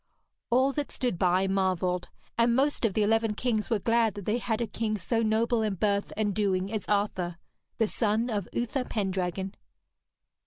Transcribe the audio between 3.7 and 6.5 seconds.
glad that they had a king so noble in birth and